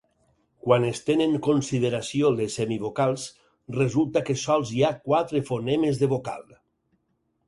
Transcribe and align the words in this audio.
Quan 0.67 0.85
es 0.85 0.99
tenen 1.09 1.33
consideració 1.47 2.31
les 2.37 2.55
semivocals, 2.59 3.25
resulta 3.75 4.23
que 4.31 4.37
sols 4.45 4.71
hi 4.79 4.81
ha 4.87 4.91
quatre 5.11 5.43
fonemes 5.51 6.01
de 6.03 6.11
vocal. 6.15 6.49